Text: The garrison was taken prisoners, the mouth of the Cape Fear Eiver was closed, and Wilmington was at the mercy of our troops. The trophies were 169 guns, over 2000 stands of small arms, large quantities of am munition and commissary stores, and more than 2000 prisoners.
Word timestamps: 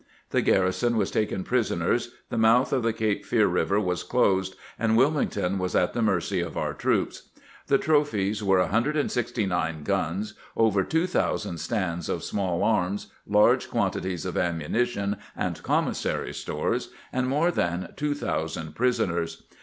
The 0.31 0.41
garrison 0.41 0.97
was 0.97 1.11
taken 1.11 1.43
prisoners, 1.43 2.09
the 2.31 2.37
mouth 2.39 2.73
of 2.73 2.81
the 2.81 2.91
Cape 2.91 3.23
Fear 3.23 3.47
Eiver 3.49 3.79
was 3.79 4.01
closed, 4.01 4.55
and 4.79 4.97
Wilmington 4.97 5.59
was 5.59 5.75
at 5.75 5.93
the 5.93 6.01
mercy 6.01 6.39
of 6.39 6.57
our 6.57 6.73
troops. 6.73 7.29
The 7.67 7.77
trophies 7.77 8.43
were 8.43 8.57
169 8.57 9.83
guns, 9.83 10.33
over 10.57 10.83
2000 10.83 11.59
stands 11.59 12.09
of 12.09 12.23
small 12.23 12.63
arms, 12.63 13.13
large 13.27 13.69
quantities 13.69 14.25
of 14.25 14.37
am 14.37 14.57
munition 14.57 15.17
and 15.35 15.61
commissary 15.61 16.33
stores, 16.33 16.89
and 17.13 17.27
more 17.27 17.51
than 17.51 17.93
2000 17.95 18.73
prisoners. 18.73 19.43